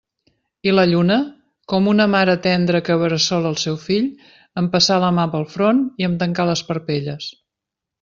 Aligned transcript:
I 0.69 0.71
la 0.77 0.85
lluna, 0.91 1.17
com 1.73 1.89
una 1.91 2.07
mare 2.15 2.35
tendra 2.47 2.83
que 2.89 2.97
bressola 3.03 3.51
el 3.53 3.61
seu 3.67 3.79
fill, 3.85 4.11
em 4.63 4.73
passà 4.79 5.01
la 5.07 5.15
mà 5.23 5.31
pel 5.37 5.49
front 5.57 5.87
i 6.03 6.13
em 6.13 6.21
tancà 6.25 6.53
les 6.53 6.69
parpelles. 6.73 7.35